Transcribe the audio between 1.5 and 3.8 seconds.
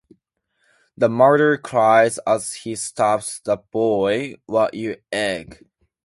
cries as he stabs the